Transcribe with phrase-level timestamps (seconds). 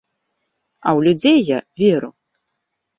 [0.87, 2.15] А ў людзей я веру.